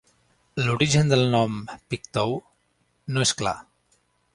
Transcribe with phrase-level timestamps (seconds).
[0.67, 1.59] L'origen del nom
[1.95, 2.35] "Pictou"
[3.15, 3.57] no és clar.